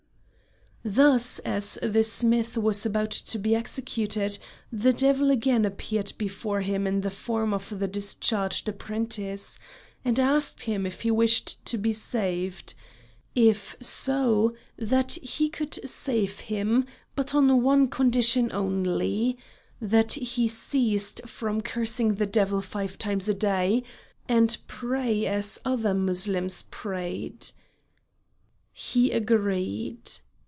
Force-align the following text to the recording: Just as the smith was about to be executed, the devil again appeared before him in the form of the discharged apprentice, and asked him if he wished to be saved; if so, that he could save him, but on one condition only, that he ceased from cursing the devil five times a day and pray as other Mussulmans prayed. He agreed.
Just 0.83 1.41
as 1.45 1.77
the 1.83 2.03
smith 2.03 2.57
was 2.57 2.87
about 2.87 3.11
to 3.11 3.37
be 3.37 3.53
executed, 3.53 4.39
the 4.73 4.91
devil 4.91 5.29
again 5.29 5.63
appeared 5.63 6.11
before 6.17 6.61
him 6.61 6.87
in 6.87 7.01
the 7.01 7.11
form 7.11 7.53
of 7.53 7.77
the 7.77 7.87
discharged 7.87 8.67
apprentice, 8.67 9.59
and 10.03 10.19
asked 10.19 10.63
him 10.63 10.87
if 10.87 11.01
he 11.01 11.11
wished 11.11 11.63
to 11.67 11.77
be 11.77 11.93
saved; 11.93 12.73
if 13.35 13.75
so, 13.79 14.55
that 14.75 15.11
he 15.11 15.49
could 15.49 15.73
save 15.87 16.39
him, 16.39 16.87
but 17.15 17.35
on 17.35 17.61
one 17.61 17.87
condition 17.87 18.49
only, 18.51 19.37
that 19.79 20.13
he 20.13 20.47
ceased 20.47 21.21
from 21.29 21.61
cursing 21.61 22.15
the 22.15 22.25
devil 22.25 22.59
five 22.59 22.97
times 22.97 23.29
a 23.29 23.35
day 23.35 23.83
and 24.27 24.57
pray 24.65 25.27
as 25.27 25.59
other 25.63 25.93
Mussulmans 25.93 26.63
prayed. 26.71 27.49
He 28.73 29.11
agreed. 29.11 30.09